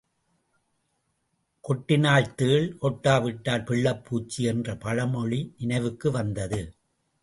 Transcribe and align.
கொட்டினால் 1.63 2.35
தேள், 2.35 2.67
கொட்டாவிட்டால் 2.81 3.67
பிள்ளைப்பூச்சி 3.67 4.41
என்ற 4.43 4.75
பழ 4.75 5.05
மொழி 5.05 5.41
நினைவுக்கு 5.57 6.11
வந்தது. 6.11 6.61